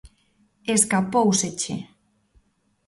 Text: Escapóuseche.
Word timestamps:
Escapóuseche. 0.75 1.75